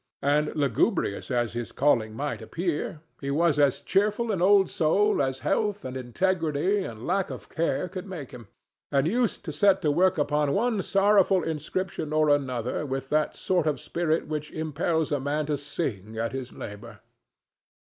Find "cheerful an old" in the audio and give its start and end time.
3.81-4.67